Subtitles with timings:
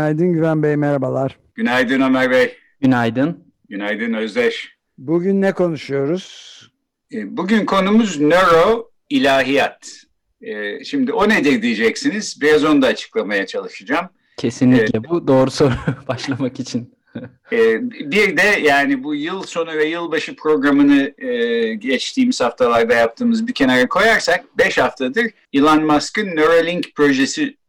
[0.00, 1.38] Günaydın Güven Bey, merhabalar.
[1.54, 2.56] Günaydın Ömer Bey.
[2.80, 3.44] Günaydın.
[3.68, 4.76] Günaydın Özdeş.
[4.98, 6.60] Bugün ne konuşuyoruz?
[7.12, 10.04] E, bugün konumuz nöro ilahiyat.
[10.42, 12.38] E, şimdi o nedir diyeceksiniz.
[12.40, 14.06] Biraz onu da açıklamaya çalışacağım.
[14.36, 15.74] Kesinlikle bu doğru soru
[16.08, 16.94] başlamak için.
[17.52, 17.58] E,
[18.10, 21.14] bir de yani bu yıl sonu ve yılbaşı programını
[21.78, 26.94] geçtiğimiz haftalarda yaptığımız bir kenara koyarsak 5 haftadır Elon Musk'ın Neuralink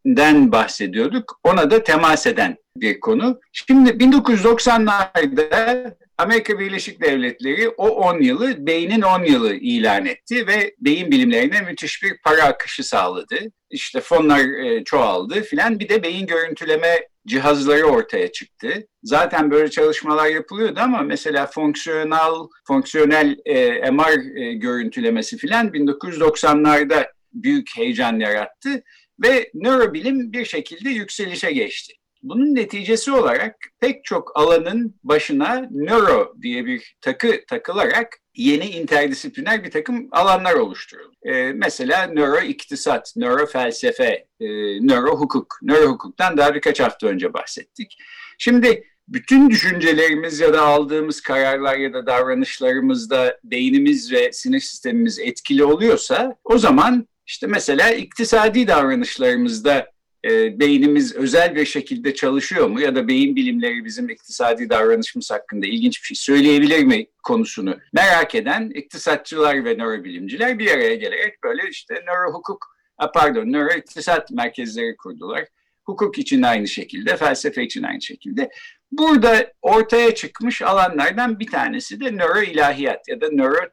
[0.03, 1.39] projesinden bahsediyorduk.
[1.43, 3.39] Ona da temas eden bir konu.
[3.53, 11.11] Şimdi 1990'larda Amerika Birleşik Devletleri o 10 yılı beynin 10 yılı ilan etti ve beyin
[11.11, 13.35] bilimlerine müthiş bir para akışı sağladı.
[13.69, 18.87] İşte fonlar e, çoğaldı filan bir de beyin görüntüleme cihazları ortaya çıktı.
[19.03, 22.31] Zaten böyle çalışmalar yapılıyordu ama mesela fonksiyonel
[22.67, 28.83] fonksiyonel e, MR e, görüntülemesi filan 1990'larda büyük heyecan yarattı
[29.23, 31.93] ve nörobilim bir şekilde yükselişe geçti.
[32.23, 39.71] Bunun neticesi olarak pek çok alanın başına nöro diye bir takı takılarak yeni interdisipliner bir
[39.71, 41.15] takım alanlar oluşturuldu.
[41.23, 44.47] Ee, mesela nöro iktisat, nöro felsefe, e,
[44.87, 45.59] nöro hukuk.
[45.61, 47.97] Nöro hukuktan daha birkaç hafta önce bahsettik.
[48.37, 55.63] Şimdi bütün düşüncelerimiz ya da aldığımız kararlar ya da davranışlarımızda beynimiz ve sinir sistemimiz etkili
[55.63, 59.91] oluyorsa o zaman işte mesela iktisadi davranışlarımızda
[60.25, 65.67] e, beynimiz özel bir şekilde çalışıyor mu ya da beyin bilimleri bizim iktisadi davranışımız hakkında
[65.67, 71.69] ilginç bir şey söyleyebilir mi konusunu merak eden iktisatçılar ve nörobilimciler bir araya gelerek böyle
[71.69, 72.75] işte nöro hukuk,
[73.13, 75.45] pardon nöro iktisat merkezleri kurdular.
[75.85, 78.49] Hukuk için aynı şekilde, felsefe için aynı şekilde.
[78.91, 83.69] Burada ortaya çıkmış alanlardan bir tanesi de nöro ilahiyat ya da nöro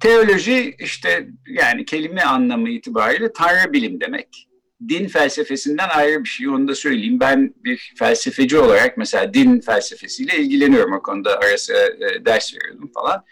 [0.00, 0.76] teoloji.
[0.78, 4.48] İşte yani kelime anlamı itibariyle tanrı bilim demek
[4.88, 6.48] din felsefesinden ayrı bir şey.
[6.48, 7.20] Onu da söyleyeyim.
[7.20, 10.92] Ben bir felsefeci olarak mesela din felsefesiyle ilgileniyorum.
[10.92, 13.24] O konuda arası e, ders veriyordum falan.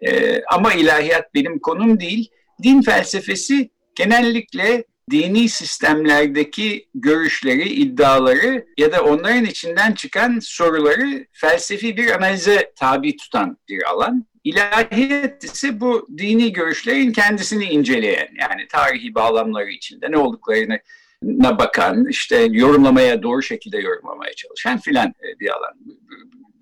[0.00, 2.30] E, ama ilahiyat benim konum değil.
[2.62, 12.10] Din felsefesi genellikle dini sistemlerdeki görüşleri, iddiaları ya da onların içinden çıkan soruları felsefi bir
[12.10, 14.26] analize tabi tutan bir alan.
[14.44, 20.80] İlahiyat ise bu dini görüşlerin kendisini inceleyen yani tarihi bağlamları içinde ne olduklarını
[21.22, 25.74] na bakan, işte yorumlamaya doğru şekilde yorumlamaya çalışan filan e, bir alan.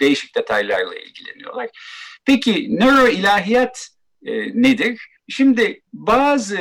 [0.01, 1.69] Değişik detaylarla ilgileniyorlar.
[2.25, 3.89] Peki nöro ilahiyat
[4.27, 5.09] e, nedir?
[5.31, 6.59] Şimdi bazı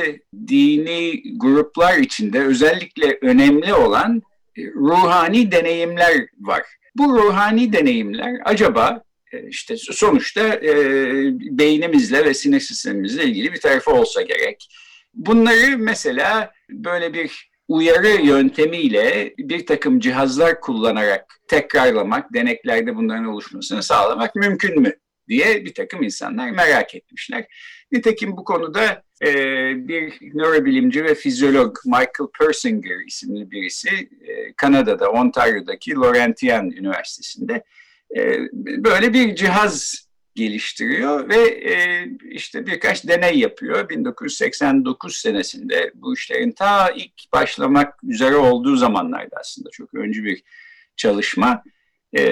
[0.48, 4.22] dini gruplar içinde özellikle önemli olan
[4.58, 6.62] e, ruhani deneyimler var.
[6.96, 10.72] Bu ruhani deneyimler acaba e, işte sonuçta e,
[11.58, 14.68] beynimizle ve sinir sistemimizle ilgili bir tarafı olsa gerek.
[15.14, 24.36] Bunları mesela böyle bir uyarı yöntemiyle bir takım cihazlar kullanarak tekrarlamak, deneklerde bunların oluşmasını sağlamak
[24.36, 24.92] mümkün mü
[25.30, 27.46] diye bir takım insanlar merak etmişler.
[27.92, 29.32] Nitekim bu konuda e,
[29.88, 33.88] bir nörobilimci ve fizyolog Michael Persinger isimli birisi
[34.28, 37.64] e, Kanada'da, Ontario'daki Laurentian Üniversitesi'nde
[38.16, 43.88] e, böyle bir cihaz geliştiriyor ve e, işte birkaç deney yapıyor.
[43.88, 50.42] 1989 senesinde bu işlerin ta ilk başlamak üzere olduğu zamanlarda aslında çok öncü bir
[50.96, 51.62] çalışma.
[52.18, 52.22] E,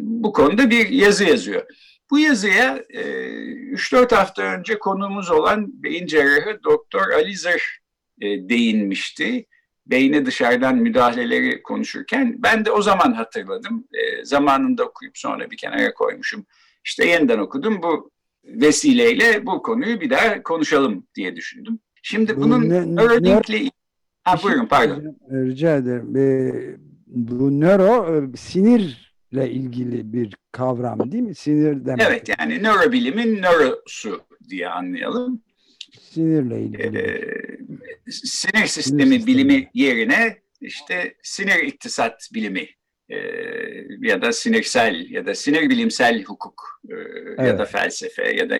[0.00, 1.62] bu konuda bir yazı yazıyor.
[2.10, 3.02] Bu yazıya e,
[3.72, 7.80] 3-4 hafta önce konuğumuz olan beyin cerrahı Doktor Ali Zır
[8.20, 9.46] e, değinmişti
[9.86, 13.84] beyne dışarıdan müdahaleleri konuşurken ben de o zaman hatırladım.
[13.92, 16.46] E, zamanında okuyup sonra bir kenara koymuşum.
[16.84, 17.82] İşte yeniden okudum.
[17.82, 18.10] Bu
[18.44, 21.78] vesileyle bu konuyu bir daha konuşalım diye düşündüm.
[22.02, 23.70] Şimdi bunun Neuralinkl'le...
[24.22, 25.16] Ha şey buyurun pardon.
[25.30, 26.16] Rica ederim.
[26.16, 31.34] Ee, bu nöro e, sinirle ilgili bir kavram değil mi?
[31.34, 32.06] Sinir demek.
[32.08, 35.42] Evet yani nörobilimin nörosu diye anlayalım.
[36.00, 36.98] Sinirle ilgili.
[36.98, 37.58] Ee,
[38.10, 39.70] sinir sistemi sinir bilimi sistemi.
[39.74, 42.68] yerine işte sinir iktisat bilimi
[43.08, 43.16] e,
[44.00, 47.38] ya da sinirsel ya da sinir bilimsel hukuk e, evet.
[47.38, 48.58] ya da felsefe ya da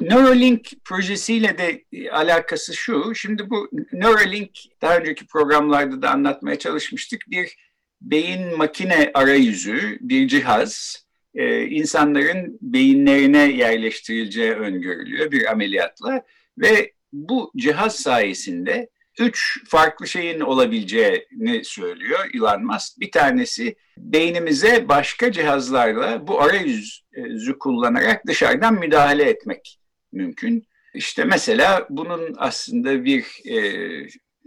[0.00, 3.14] Neuralink projesiyle de alakası şu.
[3.14, 4.50] Şimdi bu Neuralink
[4.82, 7.20] daha önceki programlarda da anlatmaya çalışmıştık.
[7.30, 7.56] Bir
[8.00, 11.04] beyin makine arayüzü, bir cihaz.
[11.34, 16.22] Ee, insanların beyinlerine yerleştirileceği öngörülüyor bir ameliyatla.
[16.58, 23.00] Ve bu cihaz sayesinde üç farklı şeyin olabileceğini söylüyor Elon Musk.
[23.00, 29.78] Bir tanesi beynimize başka cihazlarla bu arayüzü kullanarak dışarıdan müdahale etmek
[30.12, 30.69] mümkün.
[30.94, 33.56] İşte mesela bunun aslında bir e,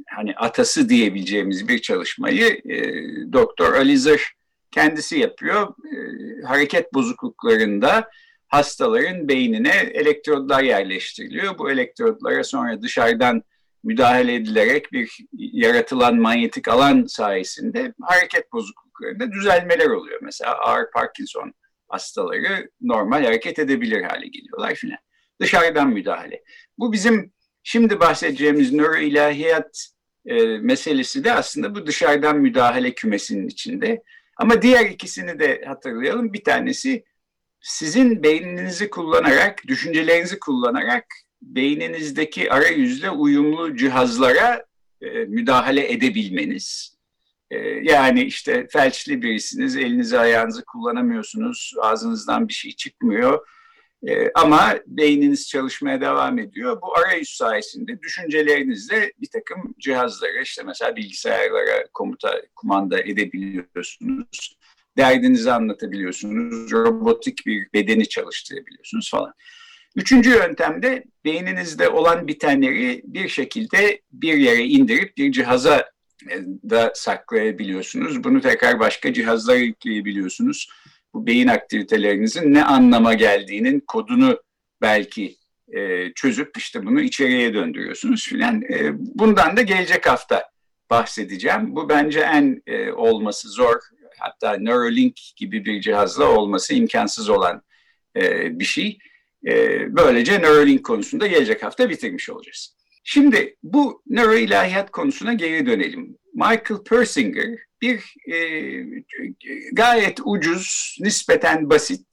[0.10, 2.84] hani atası diyebileceğimiz bir çalışmayı e,
[3.34, 4.22] Doktor Alizer
[4.72, 5.68] kendisi yapıyor.
[5.68, 5.98] E,
[6.46, 8.10] hareket bozukluklarında
[8.48, 11.58] hastaların beynine elektrodlar yerleştiriliyor.
[11.58, 13.44] Bu elektrodlara sonra dışarıdan
[13.84, 20.20] müdahale edilerek bir yaratılan manyetik alan sayesinde hareket bozukluklarında düzelmeler oluyor.
[20.22, 21.54] Mesela ağır Parkinson
[21.88, 24.98] hastaları normal hareket edebilir hale geliyorlar filan.
[25.44, 26.44] Dışarıdan müdahale.
[26.78, 27.32] Bu bizim
[27.64, 29.90] şimdi bahsedeceğimiz nöroilahiyat
[30.26, 34.04] e, meselesi de aslında bu dışarıdan müdahale kümesinin içinde.
[34.38, 36.34] Ama diğer ikisini de hatırlayalım.
[36.34, 37.04] Bir tanesi
[37.62, 41.06] sizin beyninizi kullanarak, düşüncelerinizi kullanarak
[41.42, 44.66] beyninizdeki arayüzle uyumlu cihazlara
[45.02, 46.98] e, müdahale edebilmeniz.
[47.52, 53.48] E, yani işte felçli birisiniz, elinizi ayağınızı kullanamıyorsunuz, ağzınızdan bir şey çıkmıyor.
[54.08, 56.82] E, ama beyniniz çalışmaya devam ediyor.
[56.82, 64.58] Bu arayüz sayesinde düşüncelerinizle bir takım cihazlara, işte mesela bilgisayarlara komuta, kumanda edebiliyorsunuz.
[64.98, 69.34] Derdinizi anlatabiliyorsunuz, robotik bir bedeni çalıştırabiliyorsunuz falan.
[69.96, 75.92] Üçüncü yöntemde beyninizde olan bitenleri bir şekilde bir yere indirip bir cihaza
[76.30, 76.36] e,
[76.70, 78.24] da saklayabiliyorsunuz.
[78.24, 80.70] Bunu tekrar başka cihazlara yükleyebiliyorsunuz.
[81.14, 84.42] Bu beyin aktivitelerinizin ne anlama geldiğinin kodunu
[84.82, 85.36] belki
[85.74, 88.62] e, çözüp işte bunu içeriye döndürüyorsunuz filan.
[88.62, 90.50] E, bundan da gelecek hafta
[90.90, 91.76] bahsedeceğim.
[91.76, 93.76] Bu bence en e, olması zor,
[94.20, 97.62] hatta Neuralink gibi bir cihazla olması imkansız olan
[98.16, 98.98] e, bir şey.
[99.48, 102.76] E, böylece Neuralink konusunda gelecek hafta bitirmiş olacağız.
[103.04, 106.18] Şimdi bu nöroilahiyat konusuna geri dönelim.
[106.34, 108.38] Michael Persinger bir e,
[109.74, 112.08] gayet ucuz, nispeten basit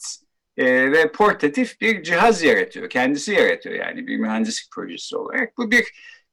[0.56, 2.90] e, ve portatif bir cihaz yaratıyor.
[2.90, 5.58] Kendisi yaratıyor yani bir mühendislik projesi olarak.
[5.58, 5.84] Bu bir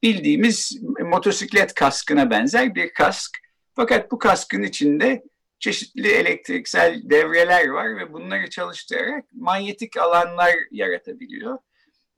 [0.03, 3.37] bildiğimiz motosiklet kaskına benzer bir kask.
[3.75, 5.23] Fakat bu kaskın içinde
[5.59, 11.57] çeşitli elektriksel devreler var ve bunları çalıştırarak manyetik alanlar yaratabiliyor.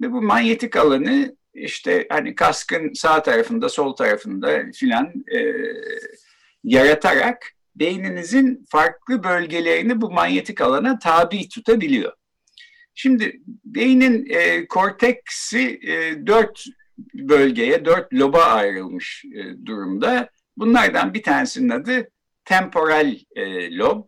[0.01, 5.55] Ve bu manyetik alanı işte hani kaskın sağ tarafında, sol tarafında filan e,
[6.63, 12.13] yaratarak beyninizin farklı bölgelerini bu manyetik alana tabi tutabiliyor.
[12.95, 16.65] Şimdi beynin e, korteksi e, dört
[17.13, 20.29] bölgeye, dört loba ayrılmış e, durumda.
[20.57, 22.09] Bunlardan bir tanesinin adı
[22.45, 24.07] temporal e, lob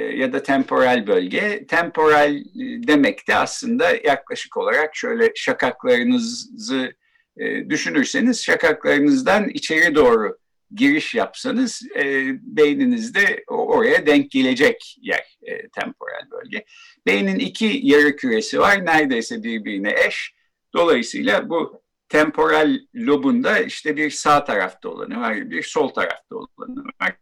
[0.00, 1.66] ya da temporal bölge.
[1.66, 2.42] Temporal e,
[2.86, 6.92] demek de aslında yaklaşık olarak şöyle şakaklarınızı
[7.36, 10.38] e, düşünürseniz şakaklarınızdan içeri doğru
[10.74, 12.24] giriş yapsanız e,
[12.56, 16.64] beyninizde oraya denk gelecek yer e, temporal bölge.
[17.06, 20.34] Beynin iki yarı küresi var neredeyse birbirine eş.
[20.74, 27.16] Dolayısıyla bu temporal lobunda işte bir sağ tarafta olanı var, bir sol tarafta olanı var.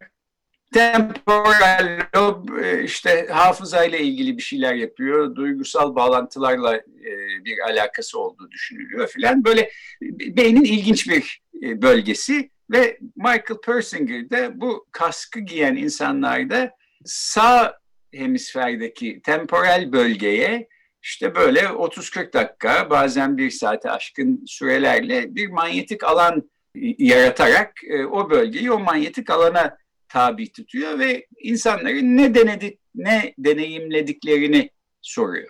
[0.73, 8.50] Temporal lob e, işte hafızayla ilgili bir şeyler yapıyor, duygusal bağlantılarla e, bir alakası olduğu
[8.50, 9.45] düşünülüyor filan.
[9.45, 9.71] Böyle
[10.03, 16.71] beynin ilginç bir e, bölgesi ve Michael Persinger de bu kaskı giyen insanlarda
[17.05, 17.79] sağ
[18.15, 20.69] hemisferdeki temporal bölgeye
[21.03, 26.50] işte böyle 30-40 dakika bazen bir saate aşkın sürelerle bir manyetik alan
[26.99, 27.73] yaratarak
[28.11, 29.79] o bölgeyi o manyetik alana
[30.11, 34.71] tabi tutuyor ve insanların ne denedik, ne deneyimlediklerini
[35.02, 35.49] soruyor.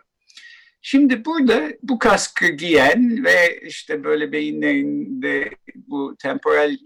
[0.83, 6.77] Şimdi burada bu kaskı giyen ve işte böyle beyinlerinde bu temporal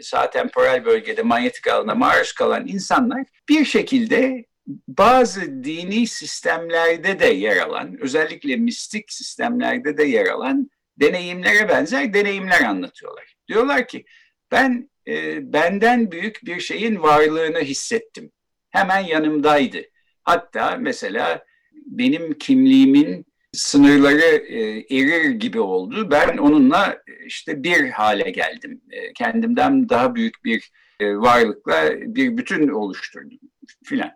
[0.00, 4.44] sağ temporal bölgede manyetik alana maruz kalan insanlar bir şekilde
[4.88, 12.60] bazı dini sistemlerde de yer alan, özellikle mistik sistemlerde de yer alan deneyimlere benzer deneyimler
[12.60, 13.36] anlatıyorlar.
[13.48, 14.04] Diyorlar ki
[14.52, 18.30] ben e, benden büyük bir şeyin varlığını hissettim.
[18.70, 19.78] Hemen yanımdaydı.
[20.22, 21.44] Hatta mesela
[21.86, 24.58] benim kimliğimin sınırları e,
[24.96, 26.10] erir gibi oldu.
[26.10, 28.80] Ben onunla işte bir hale geldim.
[28.90, 33.38] E, kendimden daha büyük bir e, varlıkla bir bütün oluşturdum
[33.84, 34.10] filan.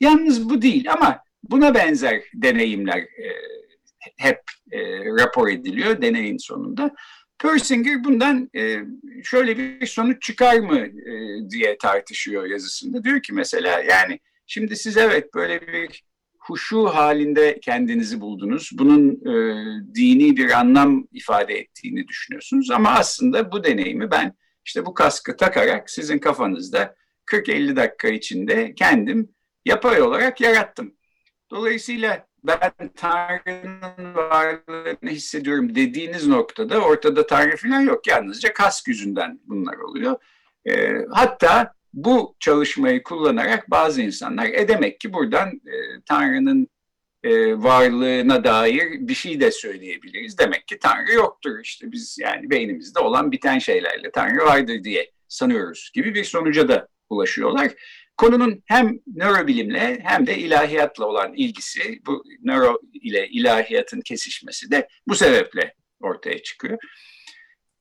[0.00, 3.26] Yalnız bu değil ama buna benzer deneyimler e,
[4.16, 4.40] hep
[4.72, 6.94] e, rapor ediliyor deneyin sonunda.
[7.38, 8.78] Persinger bundan e,
[9.26, 11.12] şöyle bir sonuç çıkar mı e,
[11.50, 13.04] diye tartışıyor yazısında.
[13.04, 16.04] Diyor ki mesela yani şimdi siz evet böyle bir
[16.38, 18.70] huşu halinde kendinizi buldunuz.
[18.72, 19.34] Bunun e,
[19.94, 22.70] dini bir anlam ifade ettiğini düşünüyorsunuz.
[22.70, 26.94] Ama aslında bu deneyimi ben işte bu kaskı takarak sizin kafanızda
[27.32, 29.28] 40-50 dakika içinde kendim
[29.64, 30.94] yapay olarak yarattım.
[31.50, 38.06] Dolayısıyla ben Tanrı'nın varlığını hissediyorum dediğiniz noktada ortada Tanrı falan yok.
[38.06, 40.16] Yalnızca kask yüzünden bunlar oluyor.
[40.68, 46.68] E, hatta bu çalışmayı kullanarak bazı insanlar e demek ki buradan e, Tanrı'nın
[47.24, 50.38] e, varlığına dair bir şey de söyleyebiliriz.
[50.38, 55.90] Demek ki Tanrı yoktur işte biz yani beynimizde olan biten şeylerle Tanrı vardır diye sanıyoruz
[55.94, 57.72] gibi bir sonuca da ulaşıyorlar.
[58.16, 65.14] Konunun hem nörobilimle hem de ilahiyatla olan ilgisi, bu nöro ile ilahiyatın kesişmesi de bu
[65.14, 66.78] sebeple ortaya çıkıyor.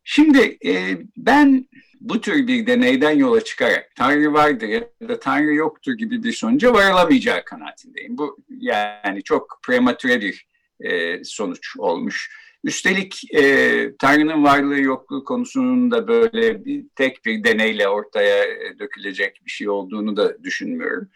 [0.04, 1.68] Şimdi e, ben
[2.02, 6.74] bu tür bir deneyden yola çıkarak Tanrı vardır ya da Tanrı yoktur gibi bir sonuca
[6.74, 8.18] varılamayacağı kanaatindeyim.
[8.18, 10.48] Bu yani çok prematüre bir
[10.80, 12.32] e, sonuç olmuş.
[12.66, 19.42] Üstelik e, Tanrı'nın varlığı yokluğu konusunun da böyle bir, tek bir deneyle ortaya e, dökülecek
[19.46, 21.10] bir şey olduğunu da düşünmüyorum.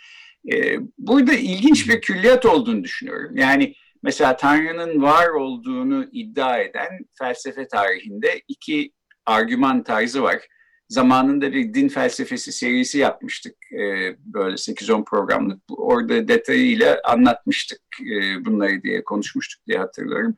[0.54, 3.38] E, burada ilginç bir külliyat olduğunu düşünüyorum.
[3.38, 8.92] Yani mesela Tanrı'nın var olduğunu iddia eden felsefe tarihinde iki
[9.26, 10.48] argüman tarzı var.
[10.90, 13.56] Zamanında bir din felsefesi serisi yapmıştık.
[13.74, 15.62] E, böyle 8-10 programlık.
[15.70, 20.36] Orada detayıyla anlatmıştık e, bunları diye konuşmuştuk diye hatırlıyorum.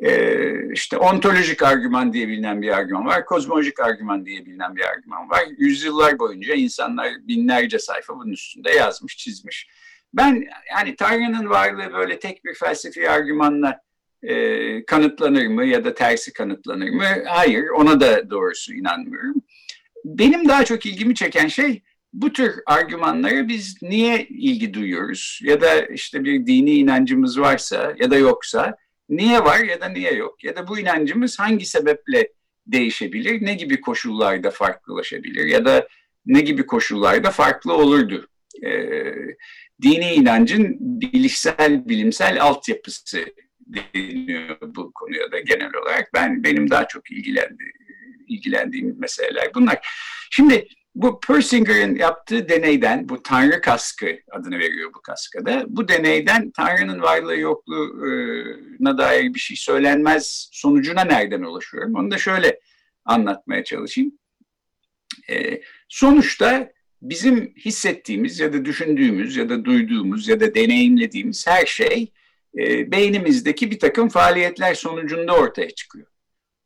[0.00, 5.30] Ee, işte ontolojik argüman diye bilinen bir argüman var, kozmolojik argüman diye bilinen bir argüman
[5.30, 5.42] var.
[5.58, 9.68] Yüzyıllar boyunca insanlar binlerce sayfa bunun üstünde yazmış, çizmiş.
[10.14, 13.80] Ben yani Tanrı'nın varlığı böyle tek bir felsefi argümanla
[14.22, 17.04] e, kanıtlanır mı ya da tersi kanıtlanır mı?
[17.26, 19.34] Hayır, ona da doğrusu inanmıyorum.
[20.04, 25.40] Benim daha çok ilgimi çeken şey bu tür argümanlara biz niye ilgi duyuyoruz?
[25.42, 28.76] Ya da işte bir dini inancımız varsa ya da yoksa
[29.08, 30.44] niye var ya da niye yok?
[30.44, 32.28] Ya da bu inancımız hangi sebeple
[32.66, 33.42] değişebilir?
[33.42, 35.46] Ne gibi koşullarda farklılaşabilir?
[35.46, 35.88] Ya da
[36.26, 38.28] ne gibi koşullarda farklı olurdu?
[38.64, 39.14] Ee,
[39.82, 43.24] dini inancın bilişsel, bilimsel altyapısı
[43.66, 46.10] deniyor bu konuya da genel olarak.
[46.14, 47.64] Ben benim daha çok ilgilendi,
[48.28, 49.88] ilgilendiğim meseleler bunlar.
[50.30, 55.64] Şimdi bu Persinger'in yaptığı deneyden, bu Tanrı kaskı adını veriyor bu kaskada.
[55.68, 61.94] Bu deneyden Tanrı'nın varlığı yokluğuna dair bir şey söylenmez sonucuna nereden ulaşıyorum?
[61.94, 62.60] Onu da şöyle
[63.04, 64.12] anlatmaya çalışayım.
[65.30, 66.72] E, sonuçta
[67.02, 72.12] bizim hissettiğimiz ya da düşündüğümüz ya da duyduğumuz ya da deneyimlediğimiz her şey
[72.58, 76.06] e, beynimizdeki bir takım faaliyetler sonucunda ortaya çıkıyor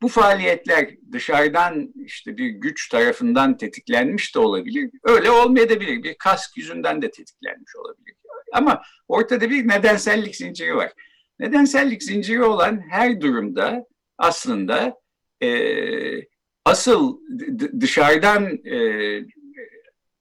[0.03, 4.91] bu faaliyetler dışarıdan işte bir güç tarafından tetiklenmiş de olabilir.
[5.05, 6.03] Öyle olmayabilir.
[6.03, 8.17] Bir kask yüzünden de tetiklenmiş olabilir.
[8.53, 10.93] Ama ortada bir nedensellik zinciri var.
[11.39, 13.85] Nedensellik zinciri olan her durumda
[14.19, 14.95] aslında
[15.43, 15.51] e,
[16.65, 17.19] asıl
[17.81, 18.79] dışarıdan e,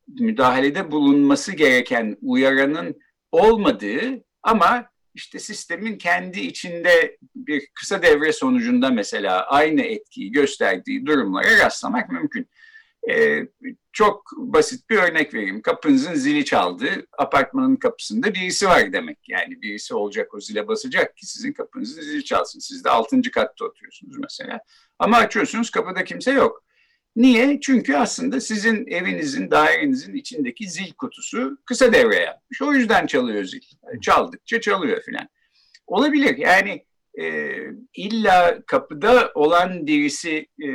[0.07, 2.95] müdahalede bulunması gereken uyaranın
[3.31, 11.65] olmadığı ama işte sistemin kendi içinde bir kısa devre sonucunda mesela aynı etkiyi gösterdiği durumlara
[11.65, 12.49] rastlamak mümkün.
[13.09, 13.47] Ee,
[13.93, 15.61] çok basit bir örnek vereyim.
[15.61, 19.17] Kapınızın zili çaldı, apartmanın kapısında birisi var demek.
[19.27, 22.59] Yani birisi olacak o zile basacak ki sizin kapınızın zili çalsın.
[22.59, 24.59] Siz de altıncı katta oturuyorsunuz mesela.
[24.99, 26.63] Ama açıyorsunuz kapıda kimse yok.
[27.19, 27.59] Niye?
[27.59, 32.61] Çünkü aslında sizin evinizin, dairenizin içindeki zil kutusu kısa devre yapmış.
[32.61, 33.61] O yüzden çalıyor zil.
[34.01, 35.29] Çaldıkça çalıyor filan.
[35.87, 36.37] Olabilir.
[36.37, 36.85] Yani
[37.19, 37.55] e,
[37.93, 40.69] illa kapıda olan birisi e,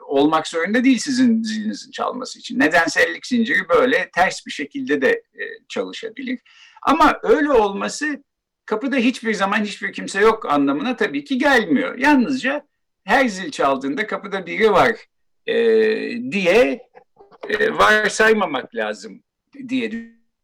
[0.00, 2.58] olmak zorunda değil sizin zilinizin çalması için.
[2.58, 6.40] Nedensellik zinciri böyle ters bir şekilde de e, çalışabilir.
[6.82, 8.24] Ama öyle olması
[8.66, 11.98] kapıda hiçbir zaman hiçbir kimse yok anlamına tabii ki gelmiyor.
[11.98, 12.66] Yalnızca
[13.04, 14.96] her zil çaldığında kapıda biri var
[15.46, 15.54] e,
[16.32, 16.88] diye
[17.48, 19.22] e, varsaymamak lazım
[19.68, 19.90] diye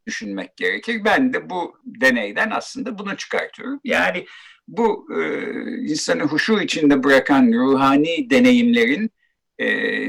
[0.06, 1.04] düşünmek gerekir.
[1.04, 3.80] Ben de bu deneyden aslında bunu çıkartıyorum.
[3.84, 4.26] Yani
[4.68, 5.22] bu e,
[5.80, 9.10] insanı huşu içinde bırakan ruhani deneyimlerin
[9.58, 9.68] e,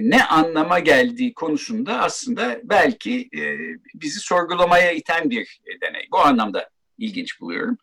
[0.09, 3.57] ne anlama geldiği konusunda aslında belki e,
[3.93, 6.07] bizi sorgulamaya iten bir deney.
[6.11, 7.77] Bu anlamda ilginç buluyorum.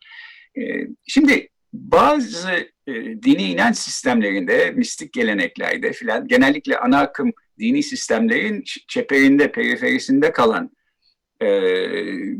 [0.57, 0.61] E,
[1.07, 2.51] şimdi bazı
[2.87, 2.93] e,
[3.23, 10.71] dini inanç sistemlerinde, mistik geleneklerde filan genellikle ana akım dini sistemlerin çeperinde, periferisinde kalan
[11.41, 11.47] e,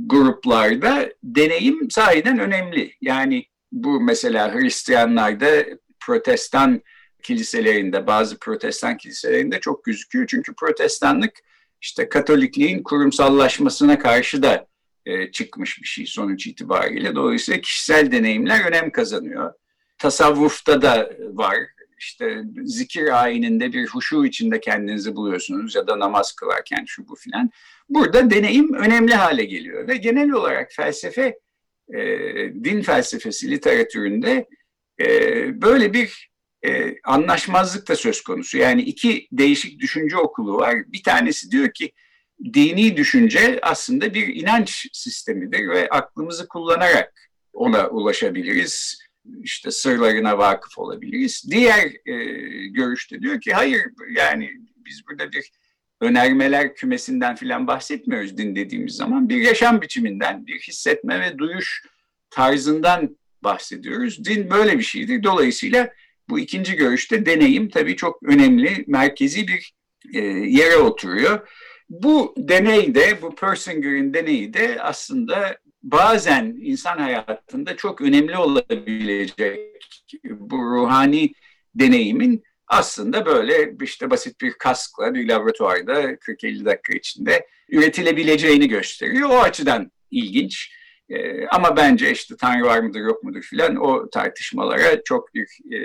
[0.05, 2.93] gruplarda deneyim sahiden önemli.
[3.01, 5.65] Yani Bu mesela Hristiyanlarda
[5.99, 6.81] protestan
[7.23, 10.27] kiliselerinde bazı protestan kiliselerinde çok gözüküyor.
[10.27, 11.31] Çünkü protestanlık
[11.81, 14.67] işte Katolikliğin kurumsallaşmasına karşı da
[15.07, 17.15] e, çıkmış bir şey sonuç itibariyle.
[17.15, 19.53] Dolayısıyla kişisel deneyimler önem kazanıyor.
[19.97, 21.57] Tasavvufta da var.
[21.99, 27.51] İşte zikir ayininde bir huşu içinde kendinizi buluyorsunuz ya da namaz kılarken şu bu filan.
[27.89, 31.39] Burada deneyim önemli hale geliyor ve genel olarak felsefe,
[31.93, 31.99] e,
[32.63, 34.47] din felsefesi literatüründe
[35.01, 35.07] e,
[35.61, 36.31] böyle bir
[36.65, 38.57] e, anlaşmazlık da söz konusu.
[38.57, 40.75] Yani iki değişik düşünce okulu var.
[40.87, 41.91] Bir tanesi diyor ki
[42.43, 48.99] dini düşünce aslında bir inanç sistemidir ve aklımızı kullanarak ona ulaşabiliriz.
[49.43, 51.45] İşte sırlarına vakıf olabiliriz.
[51.51, 52.15] Diğer e,
[52.67, 53.83] görüşte diyor ki hayır
[54.15, 54.51] yani
[54.85, 55.51] biz burada bir
[56.01, 59.29] önermeler kümesinden filan bahsetmiyoruz din dediğimiz zaman.
[59.29, 61.83] Bir yaşam biçiminden, bir hissetme ve duyuş
[62.29, 64.25] tarzından bahsediyoruz.
[64.25, 65.23] Din böyle bir şeydir.
[65.23, 65.93] Dolayısıyla
[66.29, 69.73] bu ikinci görüşte deneyim tabii çok önemli, merkezi bir
[70.13, 71.49] e, yere oturuyor.
[71.89, 79.59] Bu deney de, bu Persinger'in deneyi de aslında bazen insan hayatında çok önemli olabilecek
[80.29, 81.33] bu ruhani
[81.75, 89.29] deneyimin aslında böyle işte basit bir kaskla bir laboratuvarda 40-50 dakika içinde üretilebileceğini gösteriyor.
[89.29, 90.73] O açıdan ilginç.
[91.09, 95.77] E, ama bence işte Tanrı var mıdır yok mudur filan o tartışmalara çok büyük e,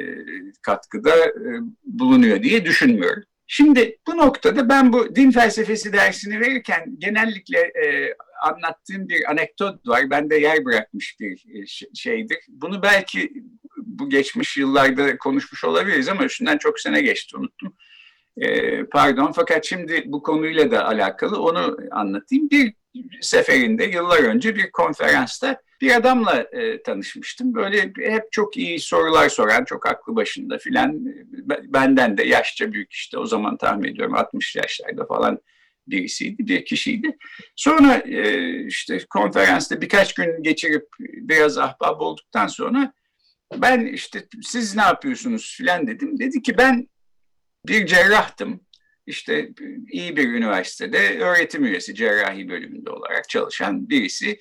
[0.62, 3.22] katkıda e, bulunuyor diye düşünmüyorum.
[3.54, 10.10] Şimdi bu noktada ben bu din felsefesi dersini verirken genellikle e, anlattığım bir anekdot var.
[10.10, 12.38] Ben de yer bırakmış bir e, şeydir.
[12.48, 13.32] Bunu belki
[13.76, 17.76] bu geçmiş yıllarda konuşmuş olabiliriz ama üstünden çok sene geçti unuttum.
[18.36, 22.50] E, pardon fakat şimdi bu konuyla da alakalı onu anlatayım.
[22.50, 22.74] Bir
[23.20, 27.54] seferinde yıllar önce bir konferansta bir adamla e, tanışmıştım.
[27.54, 31.04] Böyle hep çok iyi sorular soran, çok aklı başında filan.
[31.64, 35.38] Benden de yaşça büyük işte o zaman tahmin ediyorum 60 yaşlarda falan
[35.86, 37.16] birisiydi, bir kişiydi.
[37.56, 42.92] Sonra e, işte konferansta birkaç gün geçirip biraz ahbap olduktan sonra
[43.56, 46.18] ben işte siz ne yapıyorsunuz filan dedim.
[46.18, 46.88] Dedi ki ben
[47.66, 48.60] bir cerrahtım
[49.06, 49.50] işte
[49.90, 54.40] iyi bir üniversitede öğretim üyesi cerrahi bölümünde olarak çalışan birisi.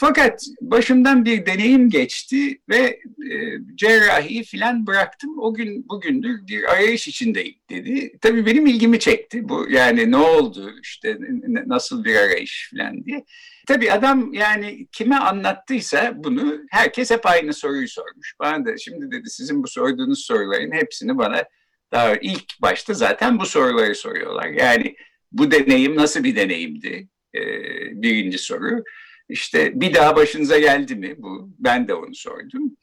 [0.00, 5.38] Fakat başımdan bir deneyim geçti ve e, cerrahiyi filan bıraktım.
[5.38, 8.18] O gün bugündür bir arayış içindeyim dedi.
[8.20, 11.18] Tabii benim ilgimi çekti bu yani ne oldu işte
[11.66, 13.24] nasıl bir arayış filan diye.
[13.66, 18.34] Tabii adam yani kime anlattıysa bunu herkes hep aynı soruyu sormuş.
[18.40, 21.44] Bana da şimdi dedi sizin bu sorduğunuz soruların hepsini bana
[21.92, 24.48] daha ilk başta zaten bu soruları soruyorlar.
[24.48, 24.96] Yani
[25.32, 27.08] bu deneyim nasıl bir deneyimdi?
[27.34, 28.84] Ee, birinci soru.
[29.28, 31.54] İşte bir daha başınıza geldi mi bu?
[31.58, 32.76] Ben de onu sordum.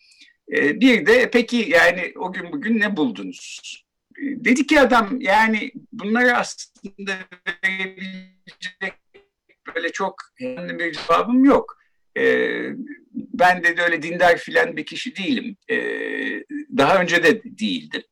[0.52, 3.62] Ee, bir de peki yani o gün bugün ne buldunuz?
[4.18, 7.14] Ee, dedi ki adam yani bunları aslında
[7.64, 8.94] verebilecek
[9.76, 11.78] böyle çok önemli bir cevabım yok.
[12.18, 12.70] Ee,
[13.14, 15.58] ben de öyle dindar filan bir kişi değilim.
[16.78, 18.04] Daha önce de değildim.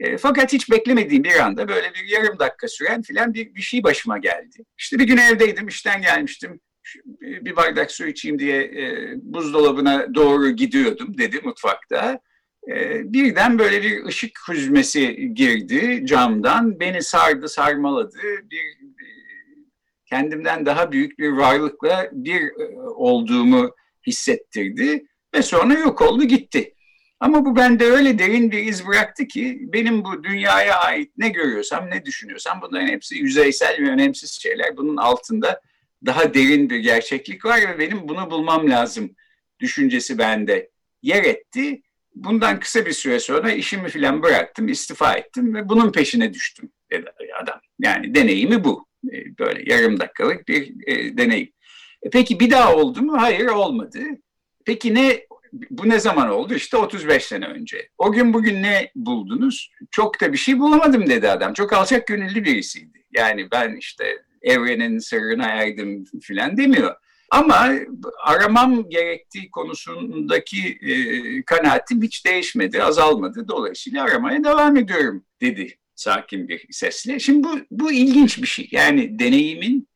[0.00, 3.82] E, fakat hiç beklemediğim bir anda böyle bir yarım dakika süren filan bir, bir şey
[3.82, 4.64] başıma geldi.
[4.78, 6.60] İşte bir gün evdeydim, işten gelmiştim.
[7.20, 12.20] Bir bardak su içeyim diye e, buzdolabına doğru gidiyordum dedi mutfakta.
[12.68, 16.80] E, birden böyle bir ışık hüzmesi girdi camdan.
[16.80, 18.18] Beni sardı, sarmaladı.
[18.50, 18.78] Bir,
[20.06, 23.70] kendimden daha büyük bir varlıkla bir e, olduğumu
[24.06, 26.74] hissettirdi ve sonra yok oldu gitti.
[27.20, 31.90] Ama bu bende öyle derin bir iz bıraktı ki benim bu dünyaya ait ne görüyorsam,
[31.90, 34.76] ne düşünüyorsam bunların hepsi yüzeysel ve önemsiz şeyler.
[34.76, 35.60] Bunun altında
[36.06, 39.16] daha derin bir gerçeklik var ve benim bunu bulmam lazım
[39.60, 40.70] düşüncesi bende
[41.02, 41.82] yer etti.
[42.14, 47.06] Bundan kısa bir süre sonra işimi filan bıraktım, istifa ettim ve bunun peşine düştüm dedi
[47.42, 47.60] adam.
[47.78, 48.86] Yani deneyimi bu.
[49.12, 51.52] E, böyle yarım dakikalık bir e, deneyim.
[52.02, 53.20] E, peki bir daha oldu mu?
[53.20, 53.98] Hayır olmadı.
[54.64, 56.54] Peki ne bu ne zaman oldu?
[56.54, 57.88] İşte 35 sene önce.
[57.98, 59.70] O gün bugün ne buldunuz?
[59.90, 61.52] Çok da bir şey bulamadım dedi adam.
[61.54, 63.04] Çok alçak gönüllü birisiydi.
[63.12, 66.94] Yani ben işte evrenin sırrına erdim filan demiyor.
[67.30, 67.70] Ama
[68.24, 70.94] aramam gerektiği konusundaki e,
[71.42, 73.48] kanaatim hiç değişmedi, azalmadı.
[73.48, 77.18] Dolayısıyla aramaya devam ediyorum dedi sakin bir sesle.
[77.18, 78.68] Şimdi bu, bu ilginç bir şey.
[78.72, 79.88] Yani deneyimin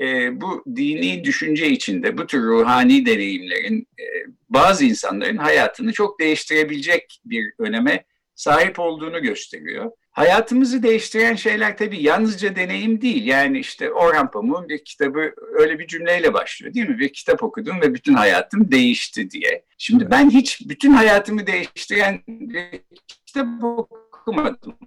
[0.00, 4.04] e, bu dini düşünce içinde bu tür ruhani deneyimlerin e,
[4.48, 9.90] bazı insanların hayatını çok değiştirebilecek bir öneme sahip olduğunu gösteriyor.
[10.18, 13.26] Hayatımızı değiştiren şeyler tabii yalnızca deneyim değil.
[13.26, 16.98] Yani işte Orhan Pamuk'un bir kitabı öyle bir cümleyle başlıyor değil mi?
[16.98, 19.64] Bir kitap okudum ve bütün hayatım değişti diye.
[19.78, 22.80] Şimdi ben hiç bütün hayatımı değiştiren bir
[23.26, 24.78] kitap okumadım.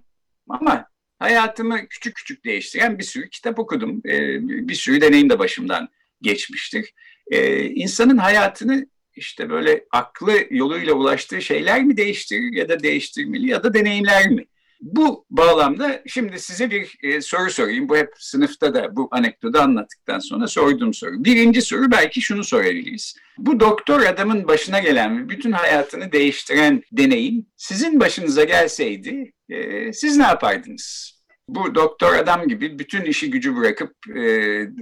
[0.48, 0.86] Ama
[1.18, 4.02] hayatımı küçük küçük değiştiren bir sürü kitap okudum.
[4.06, 5.88] Ee, bir sürü deneyim de başımdan
[6.22, 6.94] geçmiştir.
[7.30, 13.64] Ee, insanın hayatını işte böyle aklı yoluyla ulaştığı şeyler mi değiştirir ya da değiştirmeli ya
[13.64, 14.46] da deneyimler mi?
[14.82, 17.88] Bu bağlamda şimdi size bir e, soru sorayım.
[17.88, 21.24] Bu hep sınıfta da bu anekdotu anlattıktan sonra sorduğum soru.
[21.24, 23.16] Birinci soru belki şunu sorabiliriz.
[23.38, 30.16] Bu doktor adamın başına gelen ve bütün hayatını değiştiren deneyim sizin başınıza gelseydi e, siz
[30.16, 31.12] ne yapardınız?
[31.48, 34.22] Bu doktor adam gibi bütün işi gücü bırakıp e,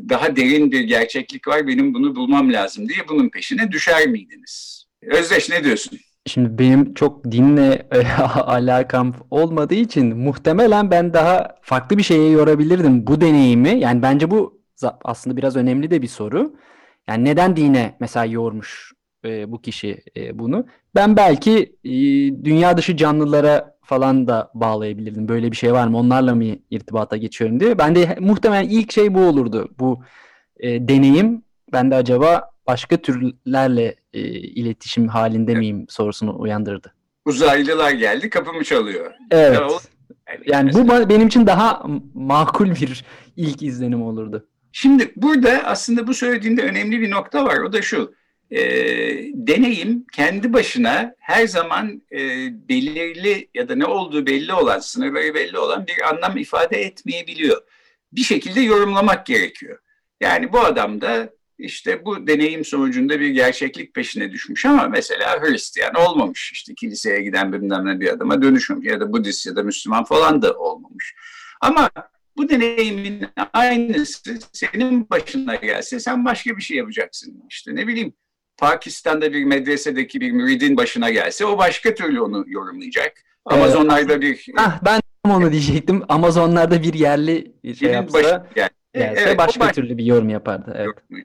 [0.09, 4.85] daha derin bir gerçeklik var benim bunu bulmam lazım diye bunun peşine düşer miydiniz?
[5.03, 5.99] Özdeş ne diyorsun?
[6.31, 8.07] Şimdi benim çok dinle e,
[8.41, 13.81] alakam olmadığı için muhtemelen ben daha farklı bir şeye yorabilirdim bu deneyimi.
[13.81, 14.61] Yani bence bu
[15.05, 16.55] aslında biraz önemli de bir soru.
[17.09, 18.93] Yani neden dine mesela yormuş
[19.25, 20.67] e, bu kişi e, bunu?
[20.95, 21.91] Ben belki e,
[22.45, 25.29] dünya dışı canlılara falan da bağlayabilirdim.
[25.29, 25.99] Böyle bir şey var mı?
[25.99, 27.79] Onlarla mı irtibata geçiyorum diye.
[27.79, 29.69] Ben de muhtemelen ilk şey bu olurdu.
[29.79, 30.03] Bu
[30.61, 31.43] e, deneyim.
[31.73, 36.95] Ben de acaba başka türlerle e, iletişim halinde miyim sorusunu uyandırdı.
[37.25, 39.13] Uzaylılar geldi kapımı çalıyor.
[39.31, 39.55] Evet.
[39.55, 39.81] Ya o-
[40.47, 41.83] Yani bu benim için daha
[42.15, 43.05] makul bir
[43.37, 44.47] ilk izlenim olurdu.
[44.73, 47.59] Şimdi burada aslında bu söylediğinde önemli bir nokta var.
[47.61, 48.15] O da şu.
[48.51, 48.59] E,
[49.35, 52.19] deneyim kendi başına her zaman e,
[52.69, 57.63] belirli ya da ne olduğu belli olan, sınırları belli olan bir anlam ifade etmeyebiliyor.
[58.13, 59.79] Bir şekilde yorumlamak gerekiyor.
[60.21, 65.95] Yani bu adam da işte bu deneyim sonucunda bir gerçeklik peşine düşmüş ama mesela Hristiyan
[65.95, 66.53] olmamış.
[66.53, 70.43] İşte kiliseye giden bilmem ne bir adama dönüşmemiş ya da Budist ya da Müslüman falan
[70.43, 71.15] da olmamış.
[71.61, 71.91] Ama
[72.37, 77.43] bu deneyimin aynısı senin başına gelse sen başka bir şey yapacaksın.
[77.51, 78.13] İşte ne bileyim
[78.57, 83.13] Pakistan'da bir medresedeki bir müridin başına gelse o başka türlü onu yorumlayacak.
[83.45, 86.03] Amazonlarda bir Hah, ben onu diyecektim.
[86.09, 90.75] Amazonlarda bir yerli şey yapsa, başına gelse, gelse evet, başka başka türlü bir yorum yapardı.
[90.79, 91.25] Evet.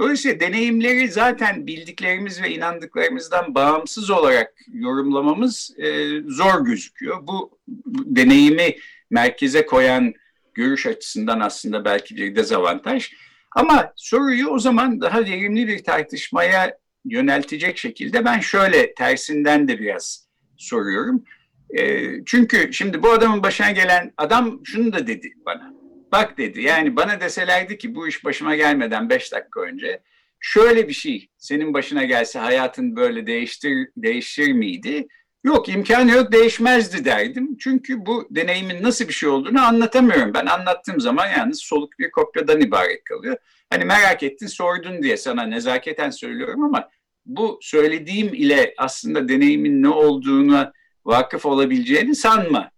[0.00, 7.26] Dolayısıyla deneyimleri zaten bildiklerimiz ve inandıklarımızdan bağımsız olarak yorumlamamız e, zor gözüküyor.
[7.26, 8.76] Bu, bu deneyimi
[9.10, 10.14] merkeze koyan
[10.54, 13.12] görüş açısından aslında belki bir dezavantaj.
[13.56, 20.28] Ama soruyu o zaman daha verimli bir tartışmaya yöneltecek şekilde ben şöyle tersinden de biraz
[20.56, 21.24] soruyorum.
[21.70, 25.79] E, çünkü şimdi bu adamın başına gelen adam şunu da dedi bana.
[26.12, 30.02] Bak dedi yani bana deselerdi ki bu iş başıma gelmeden beş dakika önce
[30.40, 35.08] şöyle bir şey senin başına gelse hayatın böyle değiştir, değişir miydi?
[35.44, 37.56] Yok imkanı yok değişmezdi derdim.
[37.58, 40.34] Çünkü bu deneyimin nasıl bir şey olduğunu anlatamıyorum.
[40.34, 43.36] Ben anlattığım zaman yalnız soluk bir kopyadan ibaret kalıyor.
[43.70, 46.88] Hani merak ettin sordun diye sana nezaketen söylüyorum ama
[47.26, 50.72] bu söylediğim ile aslında deneyimin ne olduğuna
[51.04, 52.70] vakıf olabileceğini sanma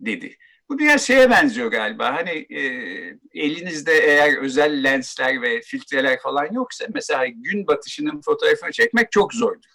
[0.00, 0.36] dedi.
[0.68, 2.14] Bu biraz şeye benziyor galiba.
[2.14, 2.60] Hani e,
[3.34, 9.70] elinizde eğer özel lensler ve filtreler falan yoksa mesela gün batışının fotoğrafını çekmek çok zordur.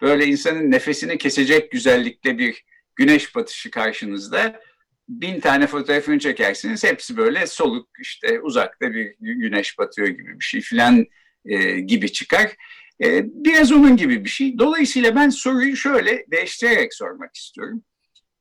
[0.00, 2.64] Böyle insanın nefesini kesecek güzellikte bir
[2.96, 4.60] güneş batışı karşınızda
[5.08, 6.84] bin tane fotoğrafını çekersiniz.
[6.84, 11.06] Hepsi böyle soluk işte uzakta bir güneş batıyor gibi bir şey filan
[11.44, 12.56] e, gibi çıkar.
[13.04, 14.58] E, biraz onun gibi bir şey.
[14.58, 17.82] Dolayısıyla ben soruyu şöyle değiştirerek sormak istiyorum.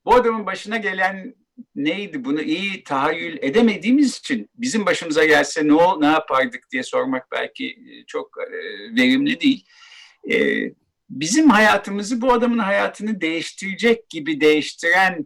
[0.05, 1.35] Bu adamın başına gelen
[1.75, 7.31] neydi bunu iyi tahayyül edemediğimiz için bizim başımıza gelse ne ol, ne yapardık diye sormak
[7.31, 8.55] belki e, çok e,
[8.95, 9.65] verimli değil.
[10.31, 10.35] E,
[11.09, 15.25] bizim hayatımızı bu adamın hayatını değiştirecek gibi değiştiren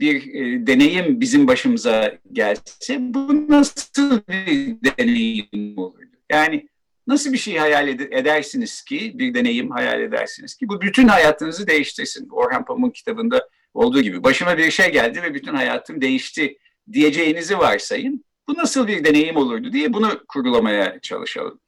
[0.00, 0.24] bir
[0.66, 6.16] deneyim bizim başımıza gelse bu nasıl bir deneyim olurdu?
[6.30, 6.68] Yani
[7.06, 11.66] nasıl bir şey hayal ed- edersiniz ki bir deneyim hayal edersiniz ki bu bütün hayatınızı
[11.66, 12.28] değiştirsin.
[12.28, 16.58] Orhan Pamuk'un kitabında olduğu gibi başıma bir şey geldi ve bütün hayatım değişti
[16.92, 18.24] diyeceğinizi varsayın.
[18.48, 21.60] Bu nasıl bir deneyim olurdu diye bunu kurgulamaya çalışalım.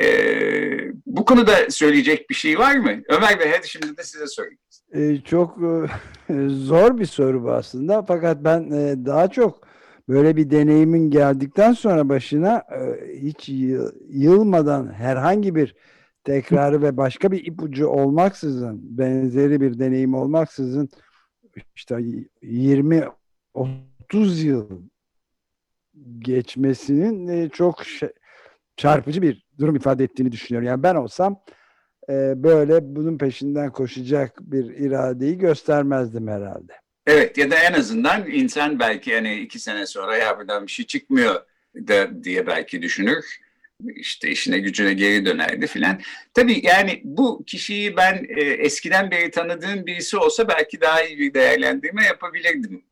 [0.00, 2.90] Ee, bu konuda söyleyecek bir şey var mı?
[3.08, 4.58] Ömer Bey hadi şimdi de size sorayım.
[4.94, 5.58] Ee, çok
[6.28, 8.02] e, zor bir soru bu aslında.
[8.02, 9.68] Fakat ben e, daha çok
[10.08, 15.74] böyle bir deneyimin geldikten sonra başına e, hiç yı- yılmadan herhangi bir
[16.24, 20.88] tekrarı ve başka bir ipucu olmaksızın, benzeri bir deneyim olmaksızın
[21.76, 21.96] işte
[22.42, 23.04] 20
[23.54, 24.82] 30 yıl
[26.18, 27.82] geçmesinin e, çok
[28.76, 30.68] çarpıcı bir durum ifade ettiğini düşünüyorum.
[30.68, 31.40] Yani ben olsam
[32.08, 32.12] e,
[32.42, 36.72] böyle bunun peşinden koşacak bir iradeyi göstermezdim herhalde.
[37.06, 40.86] Evet ya da en azından insan belki hani iki sene sonra ya buradan bir şey
[40.86, 41.34] çıkmıyor
[41.76, 43.40] da diye belki düşünür.
[43.96, 46.00] İşte işine gücüne geri dönerdi filan.
[46.34, 51.34] Tabii yani bu kişiyi ben e, eskiden beri tanıdığım birisi olsa belki daha iyi bir
[51.34, 52.84] değerlendirme yapabilirdim.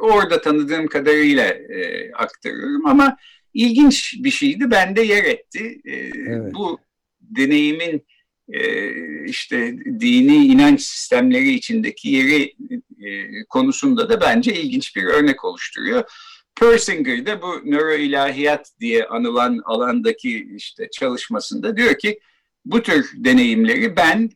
[0.00, 3.16] Orada tanıdığım kadarıyla e, aktarıyorum ama
[3.54, 4.70] ilginç bir şeydi.
[4.70, 5.80] Bende yer etti.
[5.84, 5.94] E,
[6.26, 6.54] Evet.
[6.54, 6.78] Bu
[7.20, 8.06] deneyimin
[8.52, 8.60] e,
[9.24, 12.42] işte dini inanç sistemleri içindeki yeri
[13.06, 16.04] e, konusunda da bence ilginç bir örnek oluşturuyor.
[16.60, 22.20] Persinger de bu nöroilahiyat diye anılan alandaki işte çalışmasında diyor ki
[22.64, 24.30] bu tür deneyimleri ben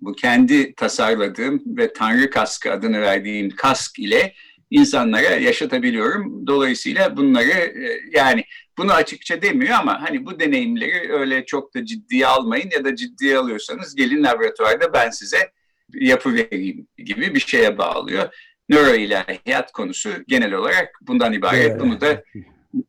[0.00, 4.34] bu kendi tasarladığım ve Tanrı kaskı adını verdiğim kask ile
[4.70, 6.46] insanlara yaşatabiliyorum.
[6.46, 8.44] Dolayısıyla bunları e, yani
[8.78, 13.38] bunu açıkça demiyor ama hani bu deneyimleri öyle çok da ciddiye almayın ya da ciddiye
[13.38, 15.50] alıyorsanız gelin laboratuvarda ben size
[15.94, 18.34] yapı vereyim gibi bir şeye bağlıyor.
[18.68, 21.70] Nöroilahiyat konusu genel olarak bundan ibaret.
[21.70, 21.80] Evet.
[21.80, 22.22] Bunu da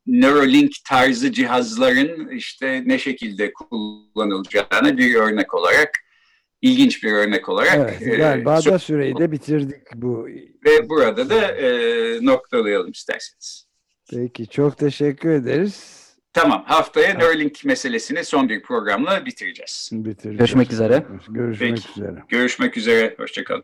[0.08, 5.90] Neuralink tarzı cihazların işte ne şekilde kullanılacağına bir örnek olarak
[6.62, 10.28] ilginç bir örnek olarak Evet, e, galiba so- da süreyi de bitirdik bu.
[10.66, 13.68] ve burada da e, noktalayalım isterseniz.
[14.12, 16.04] Peki çok teşekkür ederiz.
[16.34, 19.90] Tamam haftaya Neuralink meselesini son bir programla bitireceğiz.
[19.94, 20.38] Bitireceğiz.
[20.38, 21.04] Görüşmek üzere.
[21.30, 21.90] Görüşmek Peki.
[22.02, 22.24] üzere.
[22.30, 23.64] Görüşmek üzere, hoşçakalın.